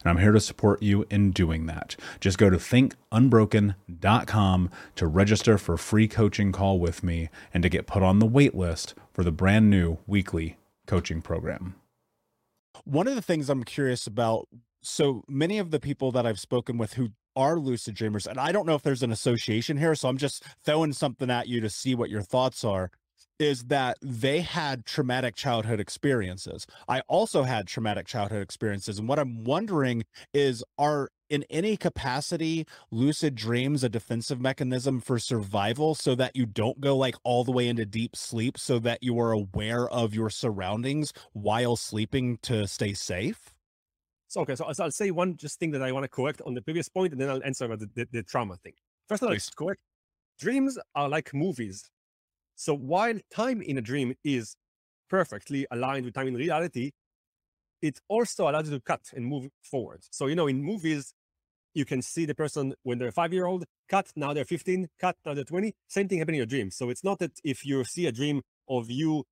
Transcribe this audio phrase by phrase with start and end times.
[0.00, 1.96] and I'm here to support you in doing that.
[2.20, 7.68] Just go to thinkunbroken.com to register for a free coaching call with me and to
[7.68, 10.56] get put on the wait list for the brand new weekly
[10.86, 11.74] coaching program.
[12.84, 14.48] One of the things I'm curious about
[14.80, 18.52] so many of the people that I've spoken with who are lucid dreamers, and I
[18.52, 21.70] don't know if there's an association here, so I'm just throwing something at you to
[21.70, 22.90] see what your thoughts are.
[23.38, 26.66] Is that they had traumatic childhood experiences.
[26.88, 28.98] I also had traumatic childhood experiences.
[28.98, 30.04] And what I'm wondering
[30.34, 36.46] is are in any capacity lucid dreams a defensive mechanism for survival so that you
[36.46, 40.14] don't go like all the way into deep sleep so that you are aware of
[40.14, 43.54] your surroundings while sleeping to stay safe
[44.28, 46.54] so okay so, so i'll say one just thing that i want to correct on
[46.54, 48.72] the previous point and then i'll answer about the, the, the trauma thing
[49.08, 49.80] first of all it's correct
[50.38, 51.90] dreams are like movies
[52.58, 54.56] so while time in a dream is
[55.08, 56.90] perfectly aligned with time in reality
[57.82, 60.00] it also allows you to cut and move forward.
[60.10, 61.14] So, you know, in movies,
[61.74, 65.16] you can see the person when they're five year old, cut, now they're 15, cut,
[65.24, 65.74] now they're 20.
[65.86, 66.76] Same thing happening in your dreams.
[66.76, 69.24] So it's not that if you see a dream of you,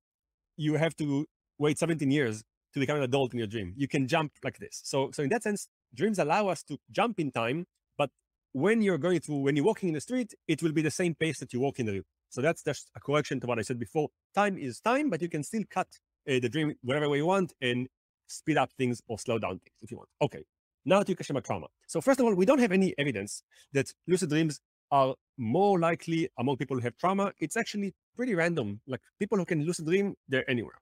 [0.55, 1.25] you have to
[1.57, 3.73] wait 17 years to become an adult in your dream.
[3.75, 4.81] You can jump like this.
[4.83, 7.65] So, so in that sense, dreams allow us to jump in time,
[7.97, 8.11] but
[8.53, 11.15] when you're going through, when you're walking in the street, it will be the same
[11.15, 12.05] pace that you walk in the dream.
[12.29, 14.09] So that's just a correction to what I said before.
[14.35, 15.87] Time is time, but you can still cut
[16.29, 17.87] uh, the dream whatever way you want and
[18.27, 20.09] speed up things or slow down things if you want.
[20.21, 20.43] Okay.
[20.85, 21.67] Now to Kashima trauma.
[21.87, 23.43] So first of all, we don't have any evidence
[23.73, 24.59] that lucid dreams
[24.91, 27.33] are more likely among people who have trauma.
[27.39, 28.79] It's actually pretty random.
[28.87, 30.79] Like people who can lucid dream, they're anywhere.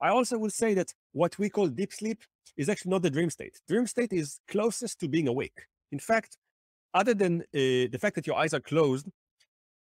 [0.00, 2.22] I also will say that what we call deep sleep
[2.56, 3.58] is actually not the dream state.
[3.68, 5.66] Dream state is closest to being awake.
[5.90, 6.36] In fact,
[6.94, 9.08] other than uh, the fact that your eyes are closed,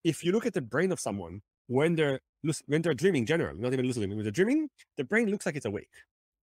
[0.05, 2.21] if you look at the brain of someone when they're
[2.67, 5.57] when they're dreaming, generally, not even lucid dreaming, when they're dreaming, the brain looks like
[5.57, 5.91] it's awake.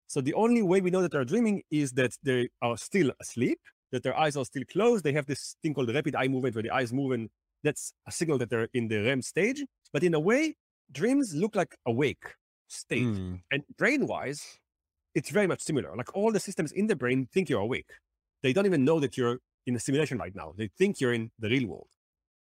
[0.08, 3.60] So the only way we know that they're dreaming is that they are still asleep,
[3.92, 5.04] that their eyes are still closed.
[5.04, 7.30] They have this thing called rapid eye movement where the eyes move and
[7.64, 9.64] that's a signal that they're in the REM stage.
[9.92, 10.56] But in a way,
[10.92, 12.24] dreams look like awake
[12.68, 13.04] state.
[13.04, 13.42] Mm.
[13.52, 14.60] And brain wise,
[15.16, 15.96] it's very much similar.
[15.96, 17.90] Like all the systems in the brain think you're awake.
[18.44, 20.54] They don't even know that you're in a simulation right now.
[20.56, 21.88] They think you're in the real world.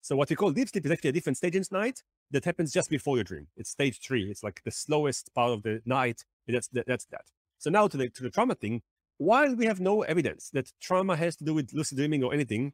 [0.06, 2.72] So what we call deep sleep is actually a different stage in night that happens
[2.72, 3.48] just before your dream.
[3.58, 4.30] It's stage three.
[4.30, 6.24] It's like the slowest part of the night.
[6.48, 7.26] That's that's that.
[7.58, 8.84] So now to the, to the trauma thing,
[9.18, 12.74] while we have no evidence that trauma has to do with lucid dreaming or anything,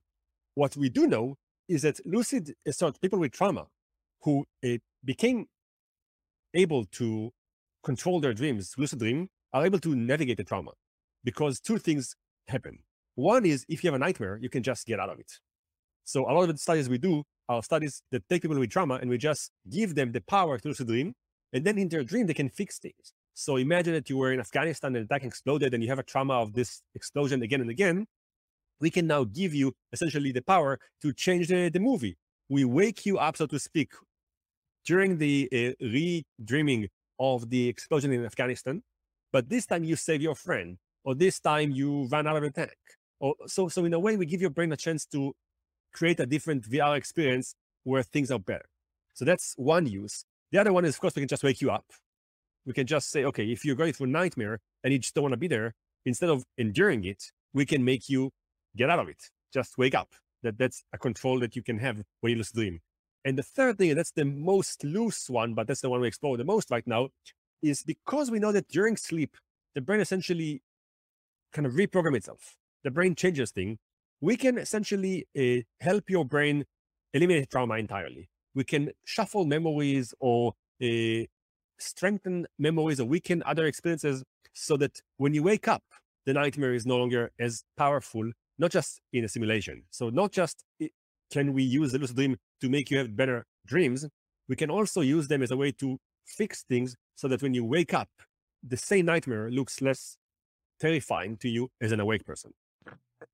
[0.55, 1.37] what we do know
[1.69, 3.67] is that lucid, uh, so people with trauma
[4.23, 5.45] who uh, became
[6.53, 7.31] able to
[7.81, 10.71] control their dreams, lucid dream, are able to navigate the trauma
[11.23, 12.13] because two things
[12.49, 12.79] happen.
[13.15, 15.31] One is if you have a nightmare, you can just get out of it.
[16.03, 18.95] So a lot of the studies we do are studies that take people with trauma
[18.95, 21.13] and we just give them the power to lucid dream.
[21.53, 23.13] And then in their dream, they can fix things.
[23.33, 26.03] So imagine that you were in Afghanistan and the attack exploded and you have a
[26.03, 28.05] trauma of this explosion again and again.
[28.79, 32.17] We can now give you essentially the power to change the, the movie.
[32.49, 33.91] We wake you up, so to speak,
[34.85, 36.89] during the uh, re-dreaming
[37.19, 38.81] of the explosion in Afghanistan,
[39.31, 42.51] but this time you save your friend, or this time you run out of the
[42.51, 42.71] tank.
[43.19, 45.33] Or so, so in a way, we give your brain a chance to
[45.93, 48.65] create a different VR experience where things are better.
[49.13, 50.25] So that's one use.
[50.51, 51.85] The other one is, of course, we can just wake you up
[52.65, 55.23] we can just say, okay, if you're going through a nightmare and you just don't
[55.23, 55.73] want to be there,
[56.05, 57.23] instead of enduring it,
[57.53, 58.31] we can make you
[58.75, 59.21] get out of it.
[59.53, 60.09] Just wake up.
[60.43, 62.79] That that's a control that you can have when you lucid dream.
[63.23, 66.07] And the third thing, and that's the most loose one, but that's the one we
[66.07, 67.09] explore the most right now,
[67.61, 69.37] is because we know that during sleep,
[69.75, 70.63] the brain essentially
[71.53, 72.55] kind of reprogram itself.
[72.83, 73.77] The brain changes thing.
[74.21, 76.65] We can essentially uh, help your brain
[77.13, 78.29] eliminate trauma entirely.
[78.53, 81.25] We can shuffle memories or uh,
[81.79, 84.23] strengthen memories or weaken other experiences
[84.53, 85.83] so that when you wake up,
[86.25, 89.83] the nightmare is no longer as powerful, not just in a simulation.
[89.89, 90.63] So not just
[91.31, 94.05] can we use the lucid dream to make you have better dreams,
[94.47, 97.65] we can also use them as a way to fix things so that when you
[97.65, 98.09] wake up,
[98.61, 100.17] the same nightmare looks less
[100.79, 102.53] terrifying to you as an awake person.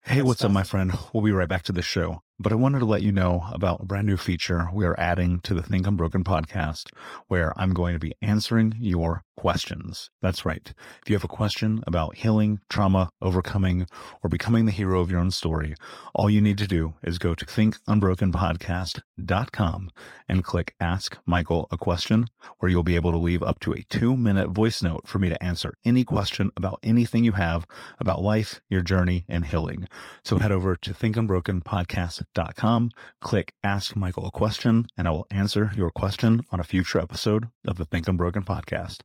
[0.03, 0.91] Hey, what's up, my friend?
[1.13, 2.21] We'll be right back to the show.
[2.39, 5.39] But I wanted to let you know about a brand new feature we are adding
[5.39, 6.91] to the Think Unbroken podcast,
[7.27, 10.11] where I'm going to be answering your questions.
[10.21, 10.71] That's right.
[11.01, 13.87] If you have a question about healing, trauma, overcoming,
[14.23, 15.73] or becoming the hero of your own story,
[16.13, 19.89] all you need to do is go to thinkunbrokenpodcast.com
[20.29, 22.27] and click Ask Michael a Question,
[22.59, 25.29] where you'll be able to leave up to a two minute voice note for me
[25.29, 27.65] to answer any question about anything you have
[27.99, 29.76] about life, your journey, and healing.
[30.23, 32.91] So head over to thinkunbrokenpodcast.com,
[33.21, 37.49] click Ask Michael a Question, and I will answer your question on a future episode
[37.67, 39.01] of the Think Unbroken podcast.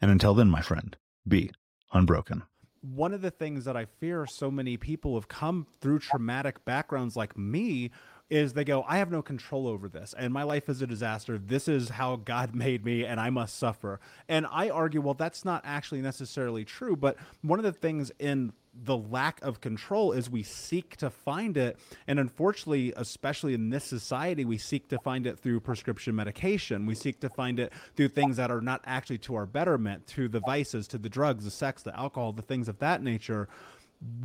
[0.00, 1.50] And until then, my friend, be
[1.92, 2.42] unbroken.
[2.80, 7.16] One of the things that I fear so many people have come through traumatic backgrounds
[7.16, 7.90] like me
[8.30, 11.38] is they go, I have no control over this, and my life is a disaster.
[11.38, 14.00] This is how God made me, and I must suffer.
[14.28, 16.96] And I argue, well, that's not actually necessarily true.
[16.96, 18.52] But one of the things in
[18.82, 21.78] the lack of control is we seek to find it.
[22.06, 26.86] And unfortunately especially in this society we seek to find it through prescription medication.
[26.86, 30.28] We seek to find it through things that are not actually to our betterment to
[30.28, 33.48] the vices to the drugs the sex the alcohol the things of that nature.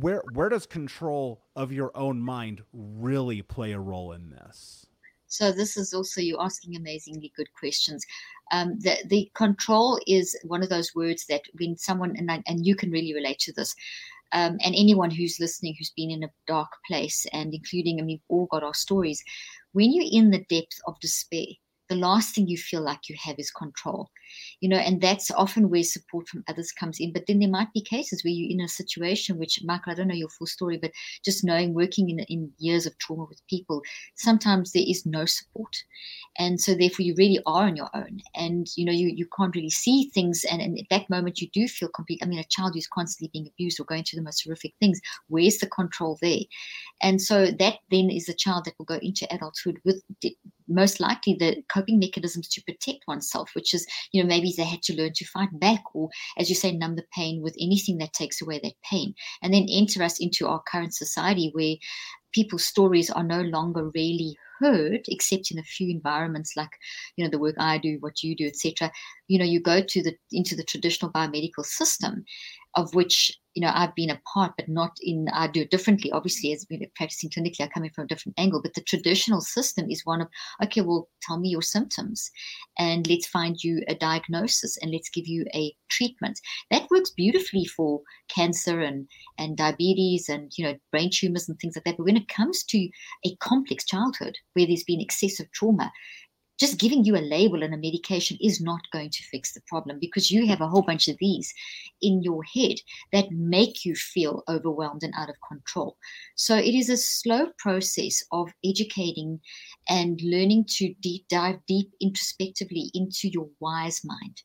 [0.00, 4.86] Where where does control of your own mind really play a role in this?
[5.30, 8.04] So this is also you asking amazingly good questions.
[8.50, 12.66] Um, the the control is one of those words that when someone and I, and
[12.66, 13.74] you can really relate to this
[14.32, 18.20] um, and anyone who's listening who's been in a dark place, and including, I we've
[18.28, 19.22] all got our stories,
[19.72, 21.46] when you're in the depth of despair,
[21.90, 24.08] the last thing you feel like you have is control
[24.60, 27.12] you know and that's often where support from others comes in.
[27.12, 30.08] But then there might be cases where you're in a situation which michael i don't
[30.08, 30.92] know your full story but
[31.24, 33.82] just knowing working in, in years of trauma with people
[34.16, 35.76] sometimes there is no support.
[36.38, 39.54] And so therefore you really are on your own and you know you, you can't
[39.54, 40.44] really see things.
[40.50, 43.30] And, and at that moment you do feel complete i mean a child who's constantly
[43.32, 46.40] being abused or going through the most horrific things where's the control there?
[47.02, 50.02] And so that then is a child that will go into adulthood with
[50.70, 54.82] most likely the coping mechanisms to protect oneself, which is, you know, maybe they had
[54.82, 56.08] to learn to fight back or,
[56.38, 59.14] as you say, numb the pain with anything that takes away that pain.
[59.42, 61.76] And then enter us into our current society where
[62.32, 66.70] people's stories are no longer really heard except in a few environments like
[67.16, 68.92] you know the work i do what you do etc
[69.26, 72.24] you know you go to the into the traditional biomedical system
[72.76, 76.12] of which you know I've been a part, but not in I do it differently.
[76.12, 78.62] Obviously, as we're practicing clinically, I'm coming from a different angle.
[78.62, 80.28] But the traditional system is one of
[80.62, 82.30] okay, well, tell me your symptoms,
[82.78, 86.40] and let's find you a diagnosis, and let's give you a treatment.
[86.70, 91.76] That works beautifully for cancer and and diabetes and you know brain tumors and things
[91.76, 91.96] like that.
[91.96, 92.88] But when it comes to
[93.24, 95.90] a complex childhood where there's been excessive trauma,
[96.60, 99.98] just giving you a label and a medication is not going to fix the problem
[99.98, 101.52] because you have a whole bunch of these
[102.02, 102.76] in your head
[103.12, 105.96] that make you feel overwhelmed and out of control.
[106.36, 109.40] So it is a slow process of educating
[109.88, 114.42] and learning to deep dive deep introspectively into your wise mind.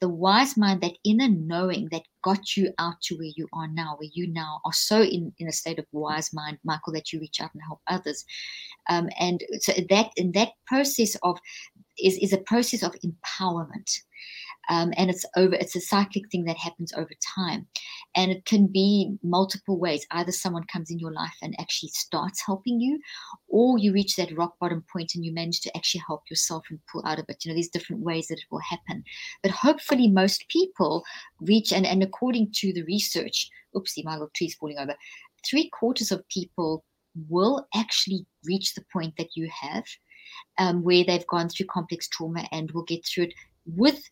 [0.00, 3.96] The wise mind, that inner knowing that got you out to where you are now,
[3.98, 7.20] where you now are so in, in a state of wise mind, Michael, that you
[7.20, 8.24] reach out and help others.
[8.88, 11.38] Um, and so that in that process of
[11.98, 14.00] is, is a process of empowerment.
[14.68, 17.66] Um, and it's over it's a cyclic thing that happens over time.
[18.14, 20.06] And it can be multiple ways.
[20.10, 22.98] Either someone comes in your life and actually starts helping you
[23.48, 26.80] or you reach that rock bottom point and you manage to actually help yourself and
[26.90, 27.44] pull out of it.
[27.44, 29.04] You know there's different ways that it will happen.
[29.42, 31.04] But hopefully most people
[31.40, 34.94] reach and, and according to the research oopsie my little tree's falling over.
[35.48, 36.84] Three quarters of people
[37.28, 39.84] will actually reach the point that you have
[40.58, 43.34] um, where they've gone through complex trauma and will get through it
[43.66, 44.02] with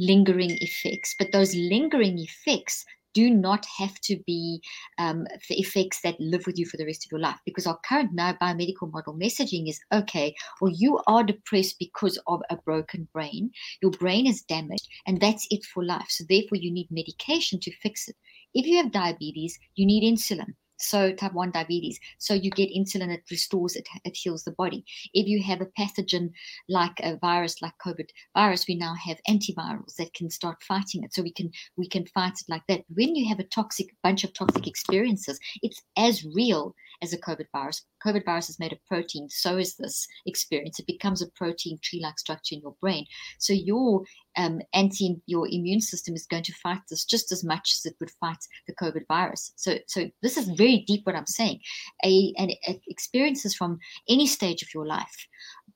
[0.00, 1.14] lingering effects.
[1.16, 4.62] But those lingering effects do not have to be
[4.98, 7.78] um, the effects that live with you for the rest of your life because our
[7.84, 13.08] current now biomedical model messaging is okay well you are depressed because of a broken
[13.12, 13.50] brain.
[13.82, 16.06] Your brain is damaged and that's it for life.
[16.08, 18.16] So therefore you need medication to fix it.
[18.54, 21.98] If you have diabetes you need insulin so type 1 diabetes.
[22.18, 24.84] So you get insulin it restores it it heals the body.
[25.14, 26.30] If you have a pathogen
[26.68, 31.14] like a virus like covid virus we now have antivirals that can start fighting it.
[31.14, 32.84] So we can we can fight it like that.
[32.94, 37.46] When you have a toxic bunch of toxic experiences it's as real as a COVID
[37.52, 37.82] virus.
[38.04, 40.78] COVID virus is made of protein, so is this experience.
[40.78, 43.06] It becomes a protein tree-like structure in your brain.
[43.38, 44.04] So your
[44.36, 47.96] um, anti, your immune system is going to fight this just as much as it
[48.00, 49.52] would fight the COVID virus.
[49.56, 51.60] So, so this is very deep what I'm saying.
[52.04, 52.52] A, and
[52.88, 53.78] experiences from
[54.08, 55.26] any stage of your life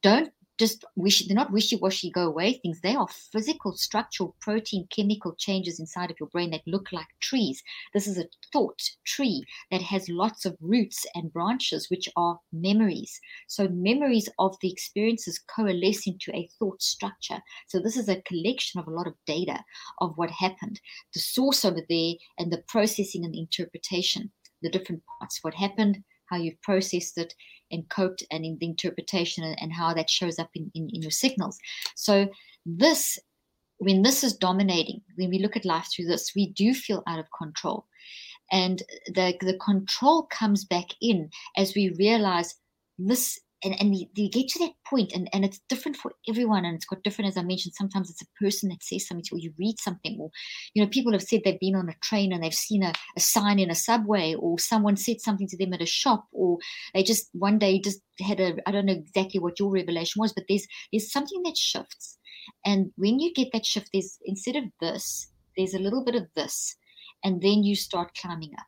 [0.02, 2.81] don't just wish they're not wishy-washy go away things.
[2.81, 7.63] They are physical structural protein chemical changes inside of your brain that look like trees.
[7.93, 13.21] This is a thought tree that has lots of roots and branches which are memories.
[13.49, 17.41] So memories of the experiences coalesce into a thought structure.
[17.67, 19.59] So this is a collection of a lot of data
[19.99, 20.81] of what happened.
[21.13, 24.31] The source over there and the processing and the interpretation.
[24.63, 27.35] The different parts what happened how you've processed it
[27.71, 31.02] and coped and in the interpretation and, and how that shows up in, in, in
[31.02, 31.59] your signals.
[31.94, 32.28] So
[32.66, 33.18] this
[33.78, 37.18] when this is dominating, when we look at life through this, we do feel out
[37.18, 37.87] of control.
[38.52, 42.54] And the, the control comes back in as we realize
[42.99, 46.85] this and, and get to that point and, and it's different for everyone and it's
[46.85, 49.42] got different as i mentioned sometimes it's a person that says something to you or
[49.42, 50.30] you read something or
[50.75, 53.21] you know people have said they've been on a train and they've seen a, a
[53.21, 56.59] sign in a subway or someone said something to them at a shop or
[56.92, 60.33] they just one day just had a i don't know exactly what your revelation was
[60.33, 62.18] but there's there's something that shifts.
[62.64, 66.26] And when you get that shift there's instead of this there's a little bit of
[66.35, 66.76] this
[67.23, 68.66] and then you start climbing up.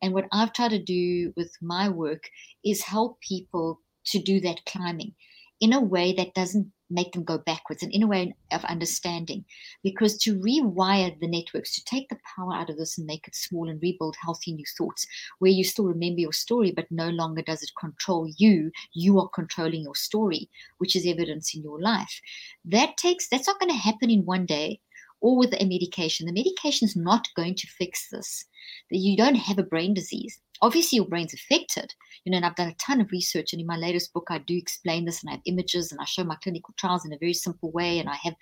[0.00, 2.22] And what I've tried to do with my work
[2.64, 5.14] is help people to do that climbing
[5.60, 9.44] in a way that doesn't make them go backwards and in a way of understanding.
[9.82, 13.34] Because to rewire the networks, to take the power out of this and make it
[13.34, 15.06] small and rebuild healthy new thoughts,
[15.38, 19.28] where you still remember your story, but no longer does it control you, you are
[19.28, 20.48] controlling your story,
[20.78, 22.20] which is evidence in your life.
[22.64, 24.80] That takes, that's not going to happen in one day
[25.20, 26.26] or with a medication.
[26.26, 28.44] The medication is not going to fix this.
[28.90, 30.40] You don't have a brain disease.
[30.60, 31.94] Obviously, your brain's affected.
[32.24, 34.38] You know, and I've done a ton of research, and in my latest book, I
[34.38, 37.18] do explain this, and I have images, and I show my clinical trials in a
[37.18, 38.34] very simple way, and I have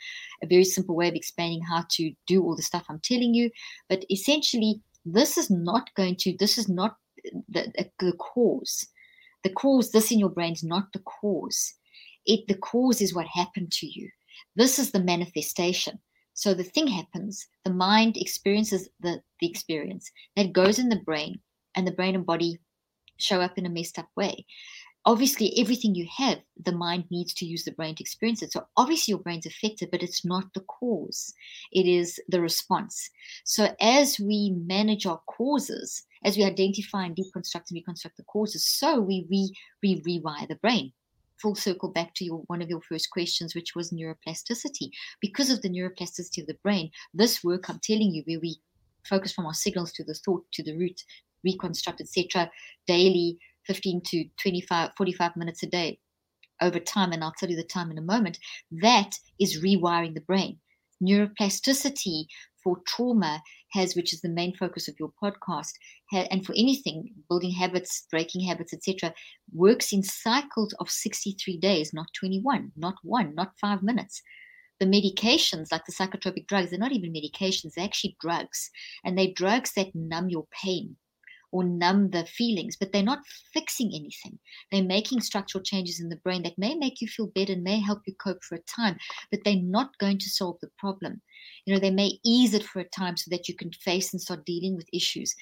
[0.42, 3.50] a very simple way of explaining how to do all the stuff I'm telling you.
[3.88, 6.36] But essentially, this is not going to.
[6.38, 6.96] This is not
[7.48, 8.86] the, the cause.
[9.44, 11.74] The cause, this in your brain is not the cause.
[12.24, 14.10] It the cause is what happened to you.
[14.56, 16.00] This is the manifestation.
[16.34, 21.40] So the thing happens, the mind experiences the, the experience that goes in the brain,
[21.76, 22.58] and the brain and body
[23.18, 24.44] show up in a messed up way.
[25.04, 28.52] Obviously, everything you have, the mind needs to use the brain to experience it.
[28.52, 31.32] So obviously, your brain's affected, but it's not the cause,
[31.70, 33.08] it is the response.
[33.44, 38.66] So as we manage our causes, as we identify and deconstruct and reconstruct the causes,
[38.66, 40.92] so we re, we rewire the brain
[41.40, 44.90] full circle back to your one of your first questions, which was neuroplasticity.
[45.20, 48.56] Because of the neuroplasticity of the brain, this work I'm telling you, where we
[49.04, 51.00] focus from our signals to the thought to the root,
[51.46, 52.50] reconstruct, etc.,
[52.86, 55.98] daily, 15 to 25, 45 minutes a day
[56.60, 58.38] over time, and I'll tell you the time in a moment,
[58.82, 60.58] that is rewiring the brain.
[61.02, 62.24] Neuroplasticity
[62.62, 65.72] for trauma has, which is the main focus of your podcast,
[66.12, 69.12] and for anything, building habits, breaking habits, etc.,
[69.52, 74.22] works in cycles of 63 days, not 21, not one, not five minutes.
[74.80, 78.70] The medications, like the psychotropic drugs, they're not even medications, they're actually drugs.
[79.04, 80.96] And they're drugs that numb your pain
[81.52, 83.20] or numb the feelings, but they're not
[83.52, 84.38] fixing anything.
[84.70, 87.80] They're making structural changes in the brain that may make you feel better and may
[87.80, 88.98] help you cope for a time,
[89.30, 91.20] but they're not going to solve the problem.
[91.64, 94.20] You know, they may ease it for a time so that you can face and
[94.20, 95.34] start dealing with issues,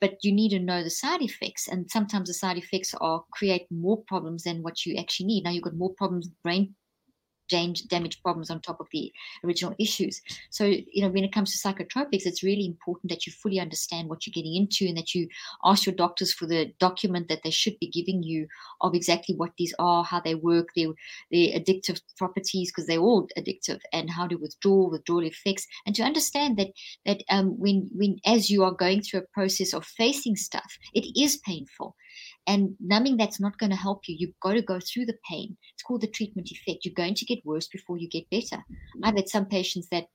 [0.00, 1.68] but you need to know the side effects.
[1.68, 5.44] And sometimes the side effects are create more problems than what you actually need.
[5.44, 6.74] Now you've got more problems, brain
[7.48, 9.12] damage damage problems on top of the
[9.44, 10.20] original issues.
[10.50, 14.08] So, you know, when it comes to psychotropics, it's really important that you fully understand
[14.08, 15.28] what you're getting into and that you
[15.64, 18.46] ask your doctors for the document that they should be giving you
[18.80, 20.88] of exactly what these are, how they work, their,
[21.30, 26.02] their addictive properties, because they're all addictive, and how to withdraw, withdrawal effects, and to
[26.02, 26.68] understand that
[27.04, 31.06] that um, when when as you are going through a process of facing stuff, it
[31.18, 31.94] is painful
[32.46, 34.16] and numbing that's not going to help you.
[34.18, 35.56] You've got to go through the pain.
[35.74, 36.84] It's called the treatment effect.
[36.84, 38.62] You're going to get worse before you get better.
[39.02, 40.06] I've had some patients that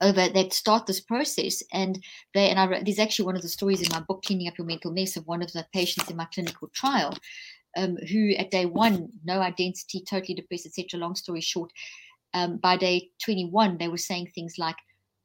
[0.00, 2.02] over that start this process and
[2.34, 4.66] they and I there's actually one of the stories in my book cleaning up your
[4.66, 7.16] mental mess of one of the patients in my clinical trial
[7.76, 11.70] um, who at day one no identity totally depressed etc long story short
[12.34, 14.76] um, by day 21 they were saying things like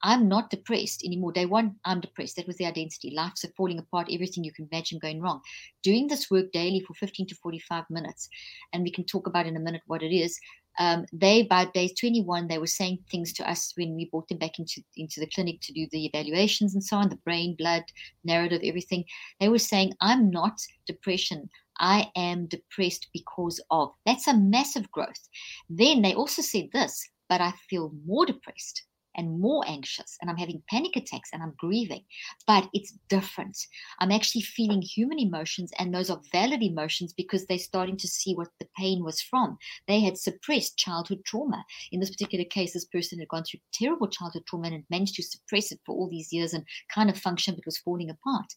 [0.04, 1.32] I'm not depressed anymore.
[1.32, 2.36] Day one, I'm depressed.
[2.36, 3.14] That was the identity.
[3.16, 5.42] Life's falling apart, everything you can imagine going wrong.
[5.84, 8.30] Doing this work daily for 15 to 45 minutes,
[8.74, 10.40] and we can talk about in a minute what it is.
[10.80, 14.38] Um, they, by day 21, they were saying things to us when we brought them
[14.38, 17.84] back into, into the clinic to do the evaluations and so on the brain, blood,
[18.24, 19.04] narrative, everything.
[19.40, 21.50] They were saying, I'm not depression.
[21.80, 23.92] I am depressed because of.
[24.06, 25.28] That's a massive growth.
[25.70, 28.84] Then they also said this, but I feel more depressed
[29.18, 32.04] and more anxious and I'm having panic attacks and I'm grieving.
[32.46, 33.58] But it's different.
[34.00, 38.34] I'm actually feeling human emotions and those are valid emotions because they're starting to see
[38.34, 39.58] what the pain was from.
[39.88, 41.66] They had suppressed childhood trauma.
[41.92, 45.24] In this particular case, this person had gone through terrible childhood trauma and managed to
[45.24, 48.54] suppress it for all these years and kind of function but was falling apart.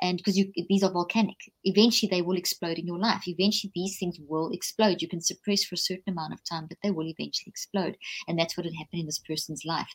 [0.00, 3.26] And because these are volcanic, eventually they will explode in your life.
[3.26, 5.02] Eventually these things will explode.
[5.02, 7.96] You can suppress for a certain amount of time, but they will eventually explode.
[8.26, 9.88] And that's what had happened in this person's life.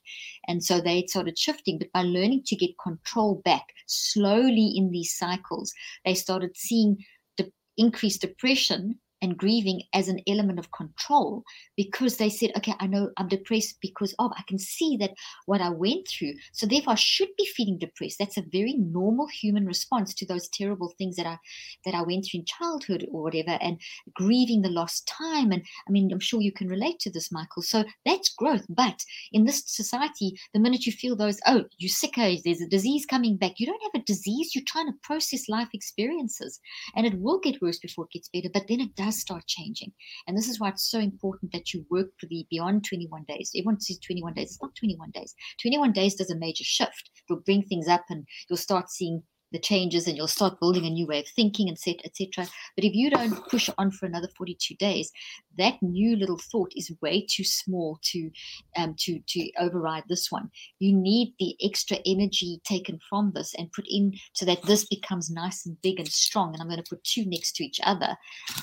[0.47, 1.77] And so they started shifting.
[1.79, 5.73] But by learning to get control back slowly in these cycles,
[6.05, 6.97] they started seeing
[7.37, 11.43] the increased depression and grieving as an element of control
[11.77, 15.11] because they said, okay, I know I'm depressed because of, I can see that
[15.45, 16.33] what I went through.
[16.51, 18.17] So therefore I should be feeling depressed.
[18.19, 21.39] That's a very normal human response to those terrible things that I
[21.85, 23.79] that I went through in childhood or whatever, and
[24.13, 25.51] grieving the lost time.
[25.51, 27.63] And I mean, I'm sure you can relate to this, Michael.
[27.63, 28.65] So that's growth.
[28.69, 28.99] But
[29.31, 33.05] in this society, the minute you feel those, oh, you're sick, oh, there's a disease
[33.05, 36.59] coming back, you don't have a disease, you're trying to process life experiences.
[36.95, 39.91] And it will get worse before it gets better, but then it does start changing.
[40.27, 43.51] And this is why it's so important that you work for the beyond 21 days.
[43.55, 44.51] Everyone says 21 days.
[44.51, 45.35] It's not 21 days.
[45.61, 47.09] 21 days does a major shift.
[47.29, 49.23] It'll bring things up and you'll start seeing
[49.53, 52.83] the changes and you'll start building a new way of thinking and set etc but
[52.83, 55.11] if you don't push on for another 42 days
[55.57, 58.29] that new little thought is way too small to
[58.75, 60.49] um, to to override this one.
[60.79, 65.29] You need the extra energy taken from this and put in so that this becomes
[65.29, 66.53] nice and big and strong.
[66.53, 68.15] And i'm going to put two next to each other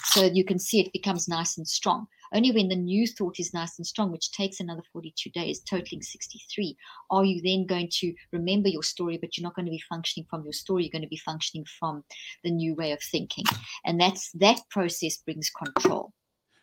[0.04, 3.54] so you can see it becomes nice and strong only when the new thought is
[3.54, 6.76] nice and strong, which takes another 42 days, totaling 63,
[7.10, 10.26] are you then going to remember your story, but you're not going to be functioning
[10.28, 10.84] from your story.
[10.84, 12.04] You're going to be functioning from
[12.44, 13.44] the new way of thinking.
[13.84, 16.12] And that's that process brings control.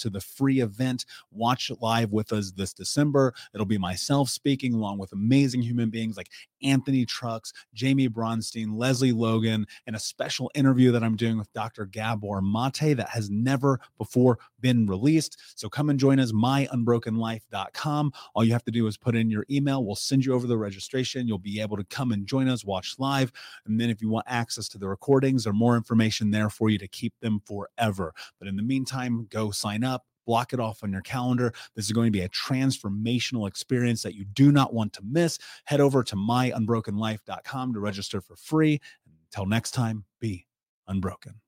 [0.00, 1.04] to the free event.
[1.30, 3.34] Watch live with us this December.
[3.54, 6.30] It'll be myself speaking along with amazing human beings like
[6.62, 11.86] Anthony Trucks, Jamie Bronstein, Leslie Logan, and a special interview that I'm doing with Dr.
[11.86, 15.38] Gabor Mate that has never before been released.
[15.54, 18.12] So come and join us, myunbrokenlife.com.
[18.34, 19.84] All you have to do is put in your email.
[19.84, 21.26] We'll send you over the registration.
[21.26, 23.32] You'll be able to come and join us, watch live.
[23.66, 26.78] And then if you want access to the recordings or more information there for you
[26.78, 28.12] to keep them forever.
[28.38, 29.89] But in the meantime, go sign up
[30.26, 31.52] block it off on your calendar.
[31.74, 35.38] This is going to be a transformational experience that you do not want to miss.
[35.64, 38.80] Head over to myunbrokenlife.com to register for free.
[39.32, 40.46] Until next time, be
[40.88, 41.40] unbroken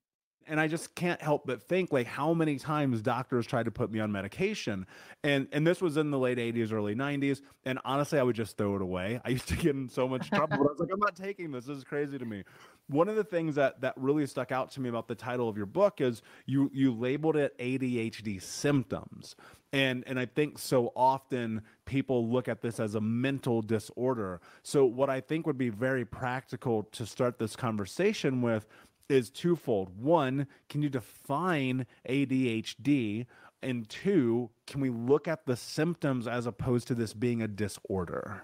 [0.52, 3.90] and I just can't help but think like how many times doctors tried to put
[3.90, 4.86] me on medication.
[5.24, 7.40] And and this was in the late 80s, early 90s.
[7.64, 9.18] And honestly, I would just throw it away.
[9.24, 11.52] I used to get in so much trouble, but I was like, I'm not taking
[11.52, 11.64] this.
[11.64, 12.44] This is crazy to me.
[12.88, 15.56] One of the things that that really stuck out to me about the title of
[15.56, 19.34] your book is you you labeled it ADHD symptoms.
[19.72, 24.42] And and I think so often people look at this as a mental disorder.
[24.62, 28.66] So what I think would be very practical to start this conversation with
[29.12, 29.90] is twofold.
[30.02, 33.26] One, can you define ADHD?
[33.62, 38.42] And two, can we look at the symptoms as opposed to this being a disorder?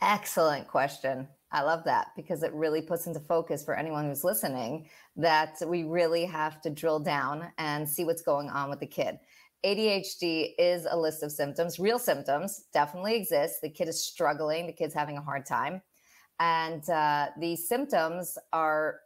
[0.00, 1.28] Excellent question.
[1.52, 5.84] I love that because it really puts into focus for anyone who's listening that we
[5.84, 9.18] really have to drill down and see what's going on with the kid.
[9.64, 13.60] ADHD is a list of symptoms, real symptoms definitely exist.
[13.62, 15.82] The kid is struggling, the kid's having a hard time.
[16.40, 19.00] And uh, these symptoms are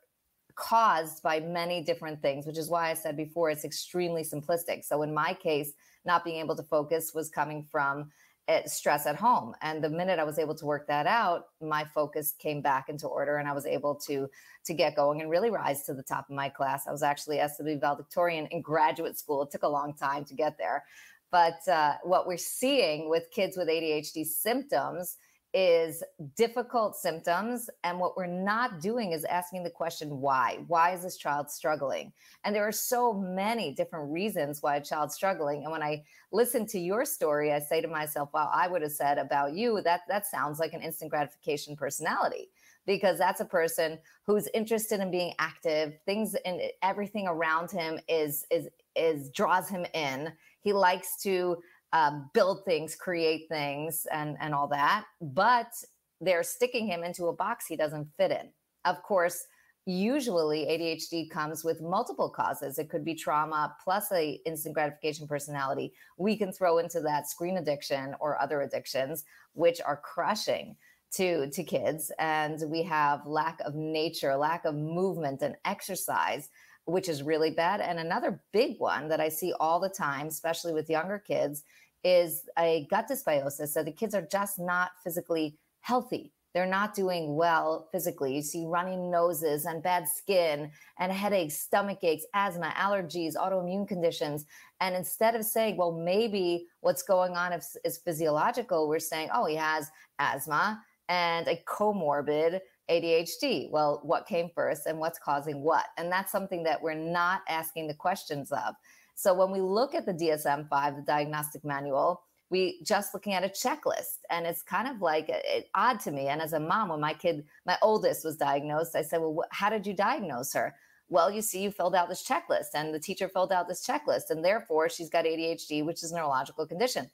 [0.57, 4.85] caused by many different things, which is why I said before it's extremely simplistic.
[4.85, 5.73] So in my case,
[6.05, 8.11] not being able to focus was coming from
[8.49, 9.55] eh, stress at home.
[9.61, 13.07] And the minute I was able to work that out, my focus came back into
[13.07, 14.29] order and I was able to
[14.65, 16.87] to get going and really rise to the top of my class.
[16.89, 19.43] I was actually SW valedictorian in graduate school.
[19.43, 20.85] It took a long time to get there.
[21.31, 25.17] But uh, what we're seeing with kids with ADHD symptoms
[25.59, 26.03] is
[26.37, 27.71] difficult symptoms.
[27.83, 30.59] And what we're not doing is asking the question, why?
[30.67, 32.13] Why is this child struggling?
[32.45, 35.63] And there are so many different reasons why a child's struggling.
[35.63, 38.93] And when I listen to your story, I say to myself, wow, I would have
[38.93, 42.51] said about you that that sounds like an instant gratification personality
[42.85, 48.47] because that's a person who's interested in being active things and everything around him is
[48.51, 51.57] is is draws him in he likes to
[51.93, 55.05] um, build things, create things, and and all that.
[55.21, 55.73] But
[56.21, 58.51] they're sticking him into a box he doesn't fit in.
[58.85, 59.47] Of course,
[59.87, 62.79] usually ADHD comes with multiple causes.
[62.79, 65.93] It could be trauma plus a instant gratification personality.
[66.19, 70.77] We can throw into that screen addiction or other addictions, which are crushing
[71.13, 72.11] to to kids.
[72.19, 76.49] And we have lack of nature, lack of movement and exercise
[76.87, 77.81] which is really bad.
[77.81, 81.63] And another big one that I see all the time, especially with younger kids,
[82.05, 83.69] is a gut dysbiosis.
[83.69, 86.33] So the kids are just not physically healthy.
[86.55, 88.35] They're not doing well physically.
[88.35, 94.47] You see running noses and bad skin and headaches, stomach aches, asthma, allergies, autoimmune conditions.
[94.81, 99.45] And instead of saying, well, maybe what's going on is, is physiological, we're saying, oh,
[99.45, 103.71] he has asthma and a comorbid ADHD.
[103.71, 105.87] Well, what came first and what's causing what?
[105.97, 108.75] And that's something that we're not asking the questions of.
[109.15, 113.45] So when we look at the DSM 5, the diagnostic manual, we just looking at
[113.45, 116.61] a checklist and it's kind of like uh, it, odd to me and as a
[116.61, 119.93] mom when my kid my oldest was diagnosed i said well wh- how did you
[119.93, 120.75] diagnose her
[121.09, 124.31] well you see you filled out this checklist and the teacher filled out this checklist
[124.31, 127.11] and therefore she's got adhd which is a neurological condition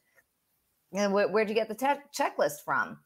[0.93, 2.99] and wh- where'd you get the te- checklist from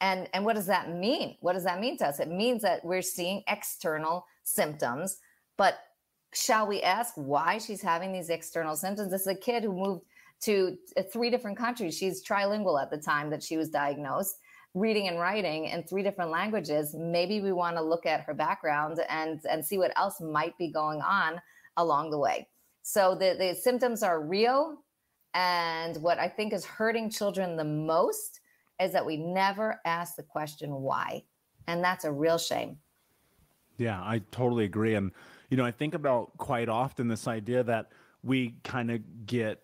[0.00, 1.36] And, and what does that mean?
[1.40, 2.20] What does that mean to us?
[2.20, 5.18] It means that we're seeing external symptoms,
[5.56, 5.78] but
[6.32, 9.10] shall we ask why she's having these external symptoms?
[9.10, 10.02] This is a kid who moved
[10.42, 11.96] to uh, three different countries.
[11.96, 14.36] She's trilingual at the time that she was diagnosed,
[14.74, 16.94] reading and writing in three different languages.
[16.96, 20.70] Maybe we want to look at her background and and see what else might be
[20.70, 21.40] going on
[21.76, 22.46] along the way.
[22.82, 24.84] So the, the symptoms are real.
[25.34, 28.40] And what I think is hurting children the most
[28.80, 31.24] is that we never ask the question why.
[31.66, 32.78] And that's a real shame.
[33.76, 34.94] Yeah, I totally agree.
[34.94, 35.12] And,
[35.50, 39.62] you know, I think about quite often this idea that we kind of get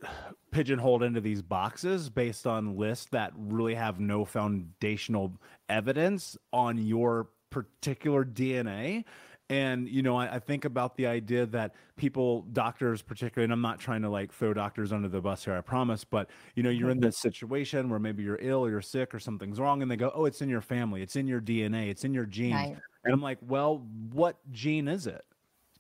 [0.52, 5.32] pigeonholed into these boxes based on lists that really have no foundational
[5.68, 9.04] evidence on your particular DNA.
[9.50, 13.60] And, you know, I, I, think about the idea that people, doctors particularly, and I'm
[13.60, 16.70] not trying to like throw doctors under the bus here, I promise, but, you know,
[16.70, 19.90] you're in this situation where maybe you're ill or you're sick or something's wrong, and
[19.90, 22.54] they go, oh, it's in your family, it's in your DNA, it's in your genes.
[22.54, 22.76] Right.
[23.04, 25.26] And I'm like, well, what gene is it?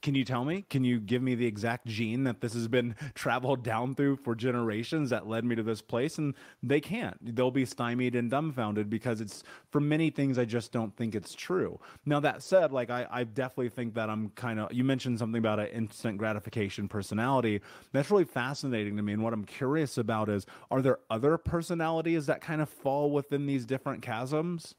[0.04, 0.66] Can you tell me?
[0.68, 4.34] Can you give me the exact gene that this has been traveled down through for
[4.34, 6.18] generations that led me to this place?
[6.18, 7.34] And they can't.
[7.34, 11.34] They'll be stymied and dumbfounded because it's for many things I just don't think it's
[11.34, 11.80] true.
[12.04, 15.38] Now that said, like I, I definitely think that I'm kind of you mentioned something
[15.38, 17.62] about an instant gratification personality.
[17.92, 19.14] That's really fascinating to me.
[19.14, 23.46] And what I'm curious about is are there other personalities that kind of fall within
[23.46, 24.74] these different chasms?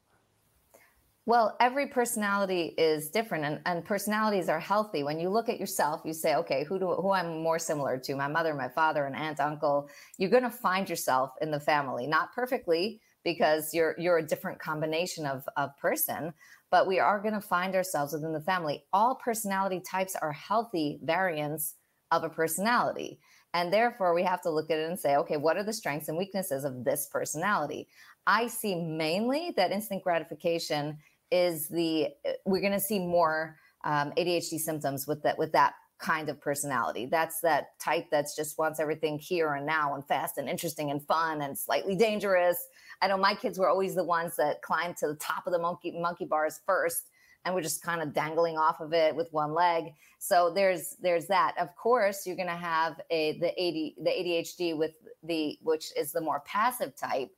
[1.28, 5.04] Well, every personality is different and, and personalities are healthy.
[5.04, 8.16] When you look at yourself, you say, okay, who do who I'm more similar to?
[8.16, 9.90] My mother, my father, an aunt, uncle.
[10.20, 12.06] You're gonna find yourself in the family.
[12.06, 16.32] Not perfectly, because you're you're a different combination of, of person,
[16.70, 18.84] but we are gonna find ourselves within the family.
[18.94, 21.74] All personality types are healthy variants
[22.12, 23.20] of a personality.
[23.56, 26.10] And therefore, we have to look at it and say, okay, what are the strengths
[26.10, 27.88] and weaknesses of this personality?
[28.28, 30.98] I see mainly that instant gratification
[31.36, 35.74] is the uh, we're going to see more um, ADHD symptoms with that with that
[35.98, 37.06] kind of personality.
[37.06, 41.02] That's that type that's just wants everything here and now and fast and interesting and
[41.06, 42.58] fun and slightly dangerous.
[43.02, 45.60] I know my kids were always the ones that climbed to the top of the
[45.60, 47.10] monkey monkey bars first
[47.46, 49.94] and we're just kind of dangling off of it with one leg.
[50.20, 51.54] So there's there's that.
[51.60, 54.94] Of course, you're going to have a the AD, the ADHD with
[55.24, 57.30] the which is the more passive type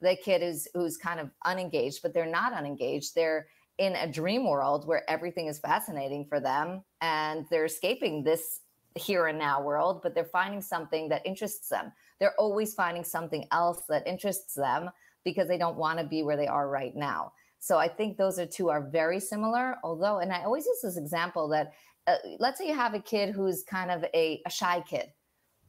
[0.00, 3.14] the kid who's who's kind of unengaged, but they're not unengaged.
[3.14, 3.46] They're
[3.78, 8.60] in a dream world where everything is fascinating for them and they're escaping this
[8.96, 11.92] here and now world, but they're finding something that interests them.
[12.20, 14.90] They're always finding something else that interests them
[15.24, 17.32] because they don't want to be where they are right now.
[17.58, 19.76] So I think those are two are very similar.
[19.82, 21.72] Although, and I always use this example that
[22.06, 25.06] uh, let's say you have a kid who's kind of a, a shy kid.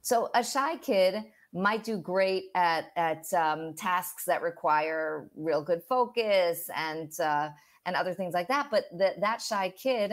[0.01, 1.23] So a shy kid
[1.55, 7.49] might do great at at um, tasks that require real good focus and uh,
[7.85, 8.67] and other things like that.
[8.69, 10.11] But that that shy kid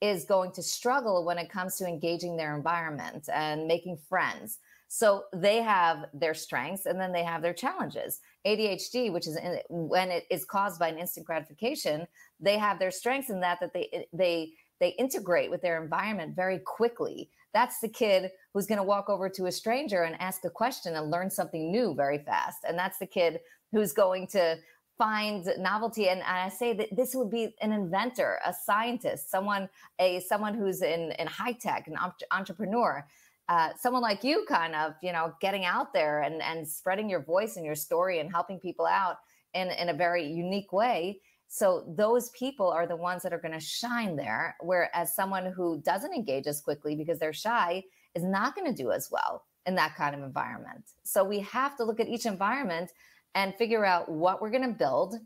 [0.00, 4.58] is going to struggle when it comes to engaging their environment and making friends.
[4.88, 8.20] So they have their strengths and then they have their challenges.
[8.46, 12.06] ADHD, which is in, when it is caused by an instant gratification,
[12.40, 16.58] they have their strengths in that that they they they integrate with their environment very
[16.58, 17.30] quickly.
[17.54, 20.96] That's the kid who's going to walk over to a stranger and ask a question
[20.96, 22.64] and learn something new very fast.
[22.66, 23.40] And that's the kid
[23.72, 24.58] who's going to
[24.98, 30.20] find novelty and, i say that this would be an inventor a scientist someone a
[30.20, 31.96] someone who's in in high tech an
[32.30, 33.04] entrepreneur
[33.48, 37.20] uh, someone like you kind of you know getting out there and and spreading your
[37.20, 39.16] voice and your story and helping people out
[39.54, 41.20] in in a very unique way
[41.54, 45.82] so those people are the ones that are going to shine there whereas someone who
[45.82, 47.84] doesn't engage as quickly because they're shy
[48.14, 50.82] is not going to do as well in that kind of environment.
[51.04, 52.90] So we have to look at each environment
[53.34, 55.16] and figure out what we're going to build.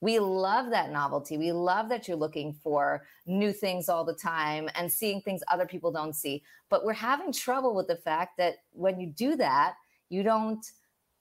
[0.00, 1.36] We love that novelty.
[1.36, 5.66] We love that you're looking for new things all the time and seeing things other
[5.66, 6.42] people don't see.
[6.70, 9.74] But we're having trouble with the fact that when you do that,
[10.08, 10.64] you don't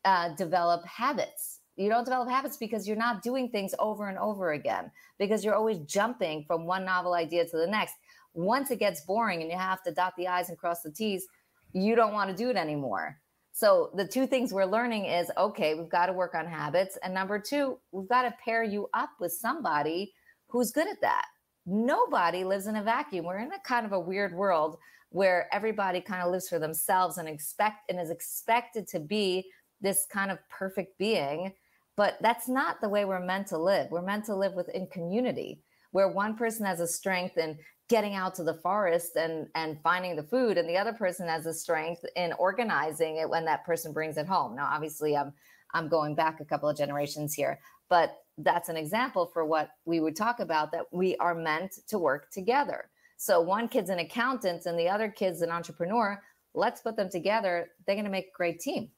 [0.06, 1.60] uh, develop habits.
[1.76, 5.56] You don't develop habits because you're not doing things over and over again, because you're
[5.56, 7.96] always jumping from one novel idea to the next
[8.34, 11.28] once it gets boring and you have to dot the I's and cross the T's,
[11.74, 13.20] you don't want to do it anymore.
[13.52, 16.98] So the two things we're learning is okay, we've got to work on habits.
[17.04, 20.14] And number two, we've got to pair you up with somebody
[20.48, 21.26] who's good at that.
[21.66, 23.26] Nobody lives in a vacuum.
[23.26, 24.78] We're in a kind of a weird world
[25.10, 29.48] where everybody kind of lives for themselves and expect and is expected to be
[29.82, 31.54] this kind of perfect being.
[31.96, 33.92] But that's not the way we're meant to live.
[33.92, 38.34] We're meant to live within community where one person has a strength in getting out
[38.36, 42.04] to the forest and and finding the food and the other person has a strength
[42.16, 45.34] in organizing it when that person brings it home now obviously i'm
[45.74, 50.00] i'm going back a couple of generations here but that's an example for what we
[50.00, 52.90] would talk about that we are meant to work together.
[53.18, 56.20] So one kid's an accountant and the other kid's an entrepreneur.
[56.56, 57.70] Let's put them together.
[57.86, 58.90] They're going to make a great team.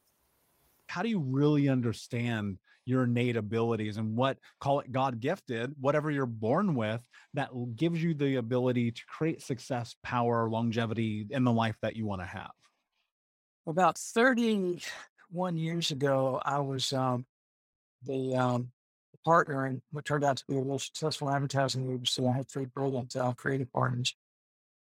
[0.88, 6.10] How do you really understand your innate abilities and what call it God gifted, whatever
[6.10, 7.00] you're born with,
[7.34, 12.06] that gives you the ability to create success, power, longevity in the life that you
[12.06, 12.52] want to have?
[13.66, 17.26] About 31 years ago, I was um,
[18.04, 18.70] the um,
[19.24, 22.26] partner in what turned out to be a real successful advertising agency.
[22.26, 24.14] I had three brilliant uh, creative partners.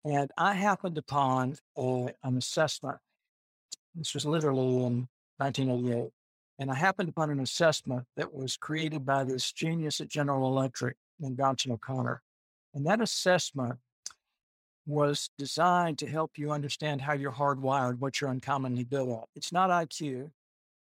[0.06, 2.98] And I happened upon a, an assessment.
[3.96, 6.10] This was literally in 1988.
[6.60, 10.96] And I happened upon an assessment that was created by this genius at General Electric
[11.20, 12.22] named Johnson O'Connor.
[12.74, 13.80] And that assessment
[14.86, 19.26] was designed to help you understand how you're hardwired, what you're uncommonly good at.
[19.36, 20.32] It's not IQ,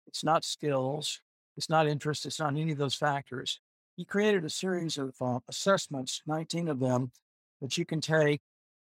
[0.06, 1.20] it's not skills,
[1.56, 3.60] it's not interest, it's not any of those factors.
[3.96, 7.10] He created a series of uh, assessments, 19 of them,
[7.60, 8.40] that you can take.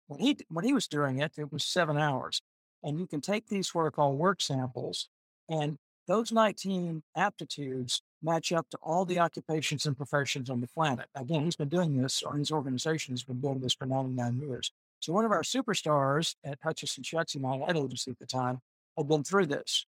[0.07, 2.41] When he, when he was doing it, it was seven hours.
[2.83, 5.09] And you can take these what are called work samples
[5.49, 11.07] and those 19 aptitudes match up to all the occupations and professions on the planet.
[11.15, 14.71] Again, he's been doing this, or his organization has been doing this for 99 years.
[15.01, 18.61] So one of our superstars at Hutcheson Shutze, my ad agency at the time,
[18.97, 19.87] had been through this.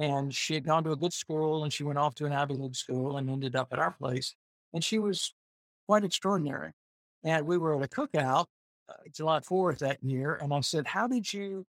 [0.00, 2.54] And she had gone to a good school and she went off to an Ivy
[2.54, 4.34] League school and ended up at our place.
[4.72, 5.34] And she was
[5.88, 6.72] quite extraordinary.
[7.24, 8.46] And we were at a cookout
[8.88, 10.34] uh, July 4th that year.
[10.40, 11.66] And I said, How did you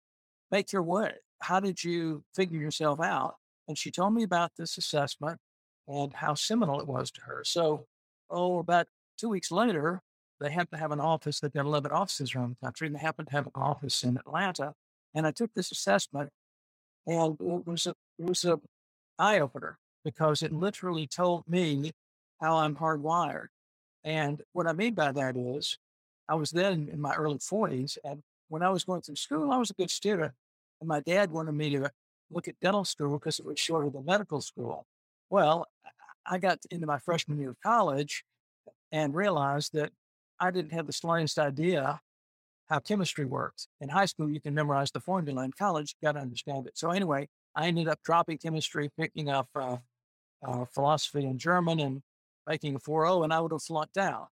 [0.51, 1.13] make your way?
[1.41, 3.35] How did you figure yourself out?
[3.67, 5.39] And she told me about this assessment
[5.87, 7.43] and how seminal it was to her.
[7.45, 7.85] So,
[8.29, 10.01] oh, about two weeks later,
[10.39, 11.39] they happened to have an office.
[11.39, 14.17] They've got 11 offices around the country, and they happened to have an office in
[14.17, 14.73] Atlanta.
[15.13, 16.29] And I took this assessment,
[17.05, 18.59] and it was a it was a
[19.17, 21.91] eye opener because it literally told me
[22.39, 23.47] how I'm hardwired.
[24.03, 25.77] And what I mean by that is,
[26.29, 29.57] I was then in my early 40s, and when I was going through school, I
[29.57, 30.33] was a good student.
[30.79, 31.91] And my dad wanted me to
[32.31, 34.85] look at dental school because it was shorter than medical school.
[35.29, 35.67] Well,
[36.25, 38.23] I got into my freshman year of college
[38.91, 39.91] and realized that
[40.39, 42.01] I didn't have the slightest idea
[42.69, 43.67] how chemistry works.
[43.79, 45.43] In high school, you can memorize the formula.
[45.43, 46.77] In college, you got to understand it.
[46.77, 49.77] So anyway, I ended up dropping chemistry, picking up uh,
[50.45, 52.01] uh, philosophy and German and
[52.45, 54.27] making a 4.0, and I would have flunked out.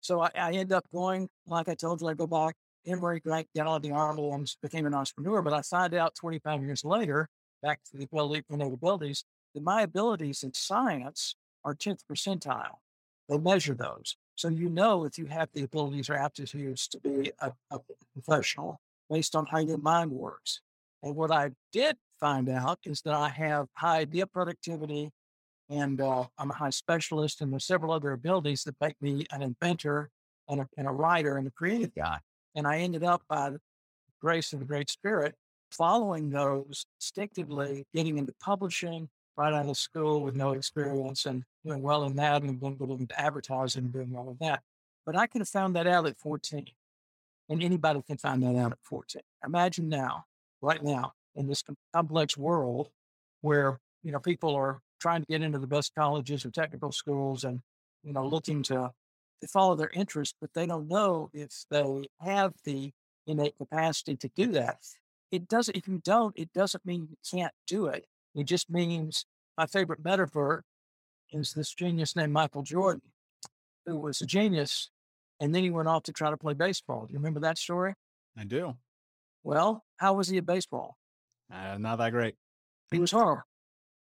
[0.00, 2.54] So I, I ended up going, like I told you, I go back
[2.86, 5.42] Emory Grant of the army became an entrepreneur.
[5.42, 7.28] But I found out 25 years later,
[7.62, 12.78] back to the ability, innate abilities, that my abilities in science are 10th percentile.
[13.28, 14.16] They measure those.
[14.34, 17.78] So you know if you have the abilities or aptitudes to be a, a
[18.12, 20.60] professional based on how your mind works.
[21.02, 25.10] And what I did find out is that I have high idea productivity
[25.70, 29.42] and uh, I'm a high specialist and there's several other abilities that make me an
[29.42, 30.10] inventor
[30.48, 32.18] and a, and a writer and a creative guy.
[32.54, 33.60] And I ended up, by the
[34.20, 35.34] grace of the Great Spirit,
[35.70, 41.82] following those instinctively, getting into publishing right out of school with no experience and doing
[41.82, 44.62] well in that and getting into advertising and doing well in that.
[45.04, 46.66] But I could have found that out at 14.
[47.48, 49.20] And anybody can find that out at 14.
[49.44, 50.24] Imagine now,
[50.62, 51.62] right now, in this
[51.92, 52.88] complex world
[53.42, 57.44] where, you know, people are trying to get into the best colleges or technical schools
[57.44, 57.60] and,
[58.02, 58.90] you know, looking to
[59.40, 62.92] they follow their interest, but they don't know if they have the
[63.26, 64.78] innate capacity to do that.
[65.30, 68.06] It doesn't, if you don't, it doesn't mean you can't do it.
[68.34, 70.64] It just means my favorite metaphor
[71.32, 73.02] is this genius named Michael Jordan,
[73.86, 74.90] who was a genius.
[75.40, 77.06] And then he went off to try to play baseball.
[77.06, 77.94] Do you remember that story?
[78.38, 78.76] I do.
[79.42, 80.96] Well, how was he at baseball?
[81.52, 82.34] Uh, not that great.
[82.90, 83.42] He was horrible.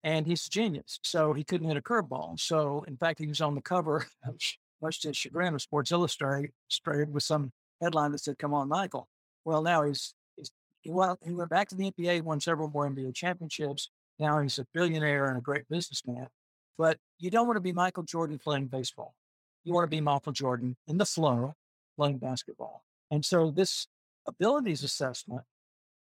[0.05, 1.01] And he's a genius.
[1.03, 2.39] So he couldn't hit a curveball.
[2.39, 4.07] So, in fact, he was on the cover
[4.83, 6.53] much to chagrin of Sports Illustrated
[7.13, 9.09] with some headline that said, Come on, Michael.
[9.45, 12.89] Well, now he's, he's he, well, he went back to the NBA, won several more
[12.89, 13.91] NBA championships.
[14.19, 16.29] Now he's a billionaire and a great businessman.
[16.79, 19.15] But you don't want to be Michael Jordan playing baseball.
[19.65, 21.55] You want to be Michael Jordan in the flow
[21.97, 22.83] playing basketball.
[23.11, 23.87] And so this
[24.27, 25.43] abilities assessment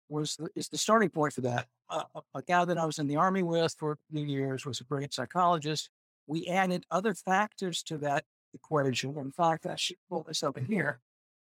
[0.10, 1.68] was the, is the starting point for that.
[1.90, 4.66] Uh, a, a guy that I was in the army with for a few years
[4.66, 5.90] was a great psychologist.
[6.28, 9.18] We added other factors to that equation.
[9.18, 11.00] In fact, I should pull this over here.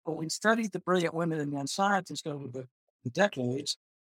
[0.06, 2.68] But we studied the brilliant women and men scientists over the,
[3.14, 3.78] decades.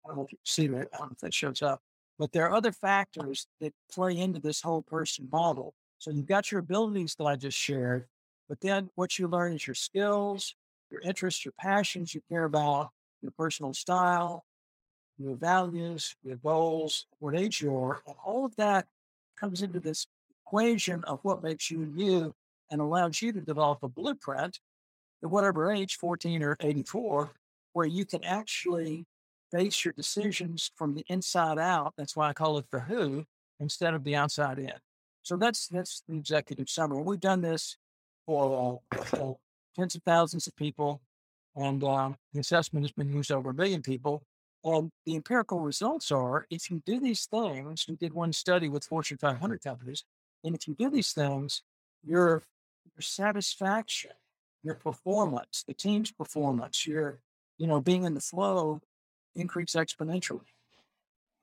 [0.10, 0.88] I don't see that.
[0.94, 1.82] I don't know if that shows up.
[2.18, 5.76] But there are other factors that play into this whole person model.
[6.00, 8.08] So you've got your abilities that I just shared,
[8.48, 10.56] but then what you learn is your skills,
[10.90, 12.90] your interests, your passions you care about,
[13.22, 14.46] your personal style,
[15.18, 18.88] your values, your goals, what age you are, and all of that
[19.40, 20.08] comes into this
[20.46, 22.34] equation of what makes you you
[22.72, 24.60] and allows you to develop a blueprint
[25.24, 27.32] at whatever age, 14 or 84,
[27.74, 29.06] where you can actually
[29.52, 31.94] base your decisions from the inside out.
[31.98, 33.26] That's why I call it the who
[33.60, 34.74] instead of the outside in.
[35.24, 37.04] So that's that's the executive summary.
[37.04, 37.78] We've done this
[38.26, 39.34] for uh,
[39.76, 41.02] tens of thousands of people,
[41.56, 44.24] and um, the assessment has been used over a million people.
[44.64, 48.84] And the empirical results are if you do these things, we did one study with
[48.84, 50.04] Fortune 500 companies,
[50.44, 51.62] and if you do these things,
[52.04, 52.44] your,
[53.00, 54.12] your satisfaction,
[54.62, 57.22] your performance, the team's performance, your,
[57.58, 58.82] you know, being in the flow
[59.36, 60.52] increase exponentially.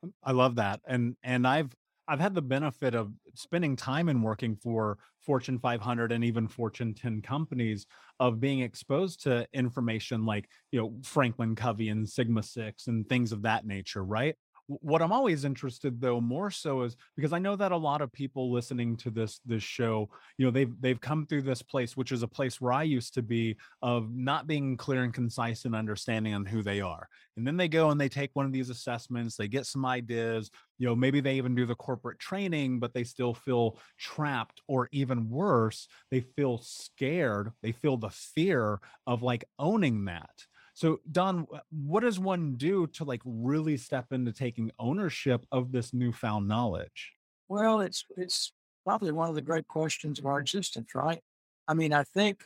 [0.05, 0.81] Mm, I love that.
[0.87, 1.75] And and I've
[2.07, 6.93] I've had the benefit of spending time and working for Fortune 500 and even Fortune
[6.95, 7.87] 10 companies
[8.21, 13.33] of being exposed to information like, you know, Franklin Covey and Sigma 6 and things
[13.33, 14.37] of that nature, right?
[14.69, 18.13] What i'm always interested though more so is because i know that a lot of
[18.13, 20.09] people listening to this this show
[20.39, 23.15] you know they've they've come through this place which is a place where i used
[23.15, 27.09] to be of not being clear and concise and understanding on who they are.
[27.37, 30.51] And then they go and they take one of these assessments they get some ideas
[30.79, 34.89] you know maybe they even do the corporate training but they still feel trapped or
[34.93, 40.31] even worse they feel scared they feel the fear of like owning that
[40.77, 45.95] so, Don, what does one do to like really step into taking ownership of this
[45.95, 47.15] newfound knowledge?
[47.49, 48.53] Well, it's it's
[48.85, 51.23] probably one of the great questions of our existence, right?
[51.67, 52.45] I mean, I think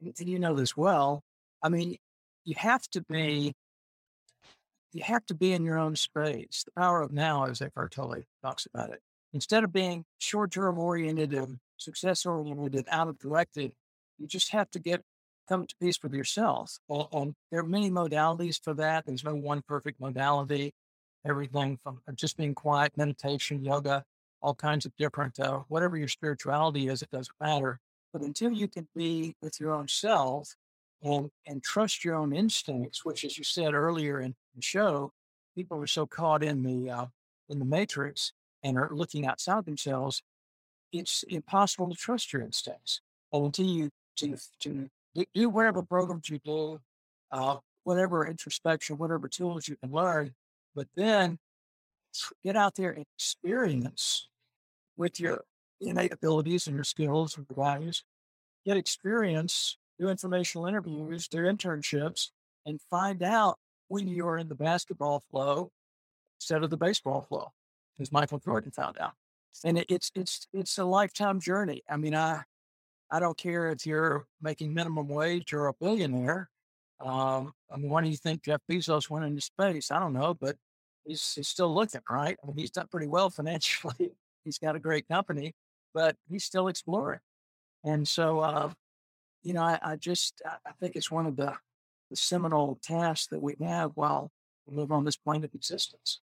[0.00, 1.24] you know this well.
[1.62, 1.98] I mean,
[2.46, 3.52] you have to be
[4.94, 6.64] you have to be in your own space.
[6.64, 9.02] The power of now, as Eckhart Tolle talks about it.
[9.34, 13.72] Instead of being short-term oriented and success oriented and out of directed,
[14.16, 15.02] you just have to get
[15.48, 16.78] come to peace with yourself.
[16.88, 19.06] And, there are many modalities for that.
[19.06, 20.72] There's no one perfect modality.
[21.26, 24.04] Everything from uh, just being quiet, meditation, yoga,
[24.40, 27.80] all kinds of different, uh, whatever your spirituality is, it doesn't matter.
[28.12, 30.54] But until you can be with your own self
[31.02, 35.12] and, and trust your own instincts, which, as you said earlier in the show,
[35.56, 37.06] people are so caught in the uh,
[37.48, 38.32] in the matrix
[38.62, 40.22] and are looking outside themselves,
[40.92, 43.00] it's impossible to trust your instincts.
[43.32, 44.88] And until you to, to
[45.34, 46.80] do whatever programs you do,
[47.32, 50.34] uh, whatever introspection, whatever tools you can learn,
[50.74, 51.38] but then
[52.44, 54.28] get out there and experience
[54.96, 55.44] with your
[55.80, 58.04] innate abilities and your skills and your values.
[58.66, 62.30] Get experience, do informational interviews, do internships,
[62.66, 63.58] and find out
[63.88, 65.70] when you're in the basketball flow
[66.38, 67.52] instead of the baseball flow,
[67.98, 69.12] as Michael Jordan found out.
[69.64, 71.82] And it, it's it's it's a lifetime journey.
[71.88, 72.42] I mean, I
[73.10, 76.50] I don't care if you're making minimum wage or a billionaire.
[77.00, 79.90] Um, I mean, why do you think Jeff Bezos went into space?
[79.90, 80.56] I don't know, but
[81.04, 82.36] he's, he's still looking, right?
[82.42, 84.12] I mean, he's done pretty well financially.
[84.44, 85.54] he's got a great company,
[85.94, 87.20] but he's still exploring.
[87.84, 88.72] And so, uh,
[89.42, 91.54] you know, I, I just I think it's one of the,
[92.10, 94.30] the seminal tasks that we have while
[94.66, 96.20] we live on this plane of existence.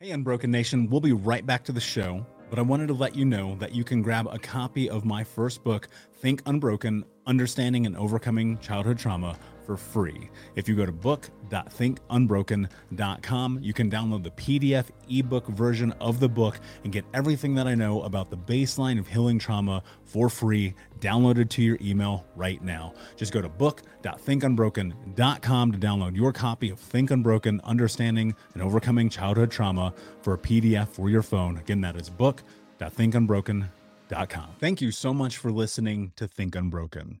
[0.00, 3.14] Hey, Unbroken Nation, we'll be right back to the show, but I wanted to let
[3.14, 7.86] you know that you can grab a copy of my first book, Think Unbroken Understanding
[7.86, 9.38] and Overcoming Childhood Trauma
[9.70, 10.28] for free.
[10.56, 16.58] If you go to book.thinkunbroken.com, you can download the PDF ebook version of the book
[16.82, 21.50] and get everything that I know about the baseline of healing trauma for free, downloaded
[21.50, 22.94] to your email right now.
[23.16, 29.52] Just go to book.thinkunbroken.com to download your copy of Think Unbroken Understanding and Overcoming Childhood
[29.52, 31.58] Trauma for a PDF for your phone.
[31.58, 34.48] Again, that is book.thinkunbroken.com.
[34.58, 37.20] Thank you so much for listening to Think Unbroken.